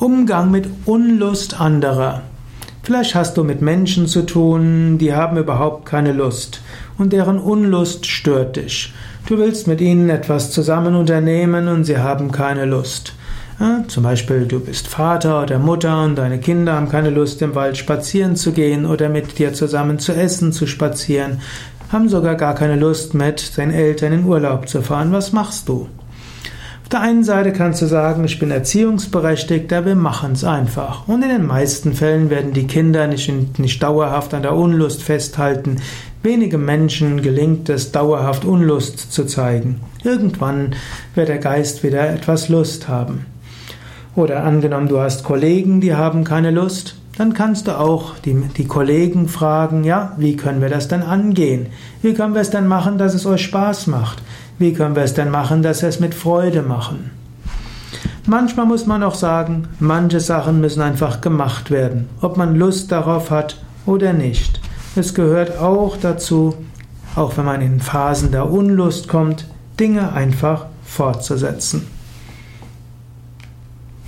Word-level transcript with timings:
Umgang 0.00 0.50
mit 0.50 0.66
Unlust 0.86 1.60
anderer. 1.60 2.22
Vielleicht 2.82 3.14
hast 3.14 3.36
du 3.36 3.44
mit 3.44 3.60
Menschen 3.60 4.06
zu 4.06 4.22
tun, 4.22 4.96
die 4.96 5.12
haben 5.12 5.36
überhaupt 5.36 5.84
keine 5.84 6.14
Lust 6.14 6.62
und 6.96 7.12
deren 7.12 7.38
Unlust 7.38 8.06
stört 8.06 8.56
dich. 8.56 8.94
Du 9.26 9.36
willst 9.36 9.66
mit 9.66 9.82
ihnen 9.82 10.08
etwas 10.08 10.52
zusammen 10.52 10.94
unternehmen 10.94 11.68
und 11.68 11.84
sie 11.84 11.98
haben 11.98 12.32
keine 12.32 12.64
Lust. 12.64 13.12
Ja, 13.60 13.84
zum 13.88 14.04
Beispiel, 14.04 14.46
du 14.46 14.58
bist 14.58 14.88
Vater 14.88 15.42
oder 15.42 15.58
Mutter 15.58 16.02
und 16.02 16.16
deine 16.16 16.38
Kinder 16.38 16.76
haben 16.76 16.88
keine 16.88 17.10
Lust, 17.10 17.42
im 17.42 17.54
Wald 17.54 17.76
spazieren 17.76 18.36
zu 18.36 18.52
gehen 18.52 18.86
oder 18.86 19.10
mit 19.10 19.38
dir 19.38 19.52
zusammen 19.52 19.98
zu 19.98 20.14
essen, 20.14 20.54
zu 20.54 20.66
spazieren, 20.66 21.42
haben 21.92 22.08
sogar 22.08 22.36
gar 22.36 22.54
keine 22.54 22.76
Lust, 22.76 23.12
mit 23.12 23.58
deinen 23.58 23.74
Eltern 23.74 24.14
in 24.14 24.24
Urlaub 24.24 24.66
zu 24.66 24.80
fahren. 24.80 25.12
Was 25.12 25.34
machst 25.34 25.68
du? 25.68 25.88
Der 26.92 27.02
einen 27.02 27.22
Seite 27.22 27.52
kannst 27.52 27.80
du 27.82 27.86
sagen, 27.86 28.24
ich 28.24 28.40
bin 28.40 28.50
Erziehungsberechtigter, 28.50 29.86
wir 29.86 29.94
machen 29.94 30.32
es 30.32 30.42
einfach. 30.42 31.06
Und 31.06 31.22
in 31.22 31.28
den 31.28 31.46
meisten 31.46 31.92
Fällen 31.92 32.30
werden 32.30 32.52
die 32.52 32.66
Kinder 32.66 33.06
nicht, 33.06 33.60
nicht 33.60 33.80
dauerhaft 33.80 34.34
an 34.34 34.42
der 34.42 34.56
Unlust 34.56 35.00
festhalten. 35.00 35.76
Wenige 36.24 36.58
Menschen 36.58 37.22
gelingt 37.22 37.68
es, 37.68 37.92
dauerhaft 37.92 38.44
Unlust 38.44 39.12
zu 39.12 39.24
zeigen. 39.24 39.80
Irgendwann 40.02 40.74
wird 41.14 41.28
der 41.28 41.38
Geist 41.38 41.84
wieder 41.84 42.10
etwas 42.10 42.48
Lust 42.48 42.88
haben. 42.88 43.24
Oder 44.16 44.42
angenommen, 44.42 44.88
du 44.88 44.98
hast 44.98 45.22
Kollegen, 45.22 45.80
die 45.80 45.94
haben 45.94 46.24
keine 46.24 46.50
Lust, 46.50 46.96
dann 47.20 47.34
kannst 47.34 47.66
du 47.66 47.78
auch 47.78 48.16
die, 48.16 48.32
die 48.56 48.66
Kollegen 48.66 49.28
fragen, 49.28 49.84
ja, 49.84 50.14
wie 50.16 50.36
können 50.36 50.62
wir 50.62 50.70
das 50.70 50.88
denn 50.88 51.02
angehen? 51.02 51.66
Wie 52.00 52.14
können 52.14 52.32
wir 52.32 52.40
es 52.40 52.48
denn 52.48 52.66
machen, 52.66 52.96
dass 52.96 53.12
es 53.12 53.26
euch 53.26 53.42
Spaß 53.42 53.88
macht? 53.88 54.22
Wie 54.58 54.72
können 54.72 54.96
wir 54.96 55.02
es 55.02 55.12
denn 55.12 55.30
machen, 55.30 55.62
dass 55.62 55.82
wir 55.82 55.90
es 55.90 56.00
mit 56.00 56.14
Freude 56.14 56.62
machen? 56.62 57.10
Manchmal 58.26 58.64
muss 58.64 58.86
man 58.86 59.02
auch 59.02 59.14
sagen, 59.14 59.68
manche 59.80 60.18
Sachen 60.18 60.62
müssen 60.62 60.80
einfach 60.80 61.20
gemacht 61.20 61.70
werden, 61.70 62.08
ob 62.22 62.38
man 62.38 62.56
Lust 62.56 62.90
darauf 62.90 63.30
hat 63.30 63.58
oder 63.84 64.14
nicht. 64.14 64.58
Es 64.96 65.12
gehört 65.12 65.58
auch 65.58 65.98
dazu, 65.98 66.54
auch 67.16 67.36
wenn 67.36 67.44
man 67.44 67.60
in 67.60 67.80
Phasen 67.80 68.32
der 68.32 68.50
Unlust 68.50 69.08
kommt, 69.08 69.44
Dinge 69.78 70.14
einfach 70.14 70.64
fortzusetzen. 70.86 71.86